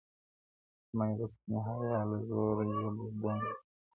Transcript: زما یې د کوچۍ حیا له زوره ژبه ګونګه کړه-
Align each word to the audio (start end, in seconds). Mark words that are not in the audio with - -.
زما 0.89 1.03
یې 1.09 1.15
د 1.19 1.21
کوچۍ 1.31 1.55
حیا 1.67 1.99
له 2.09 2.17
زوره 2.27 2.65
ژبه 2.79 3.03
ګونګه 3.21 3.33
کړه- 3.53 3.63